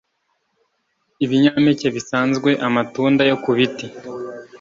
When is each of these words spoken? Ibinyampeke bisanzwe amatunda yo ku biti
Ibinyampeke 1.23 1.87
bisanzwe 1.95 2.49
amatunda 2.67 3.21
yo 3.29 3.37
ku 3.43 3.49
biti 3.57 3.85